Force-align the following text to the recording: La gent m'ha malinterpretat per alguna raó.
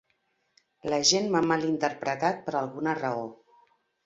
La 0.93 0.97
gent 1.09 1.29
m'ha 1.35 1.41
malinterpretat 1.51 2.41
per 2.49 2.57
alguna 2.63 2.97
raó. 3.03 3.29